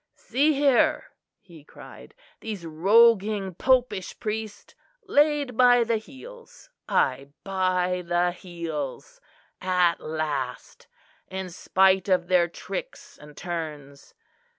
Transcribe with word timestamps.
"See 0.15 0.53
here," 0.53 1.11
he 1.39 1.63
cried, 1.63 2.15
"these 2.39 2.65
rogueing 2.65 3.53
popish 3.59 4.19
priests, 4.19 4.73
laid 5.05 5.55
by 5.55 5.83
the 5.83 5.97
heels 5.97 6.71
aye, 6.89 7.27
by 7.43 8.01
the 8.03 8.31
heels 8.31 9.21
at 9.61 9.99
last; 9.99 10.87
in 11.27 11.51
spite 11.51 12.09
of 12.09 12.29
their 12.29 12.47
tricks 12.47 13.19
and 13.19 13.37
turns. 13.37 14.15